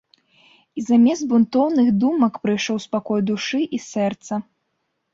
І 0.79 0.85
замест 0.87 1.23
бунтоўных 1.33 1.87
думак 2.05 2.33
прыйшоў 2.47 2.83
спакой 2.89 3.19
душы 3.31 3.65
і 3.75 3.85
сэрца. 3.91 4.45